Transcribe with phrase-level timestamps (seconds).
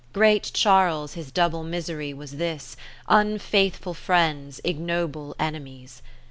[0.13, 2.75] Great Charles his double misery was this,
[3.07, 6.01] Unfaithful friends, ignoble enemies.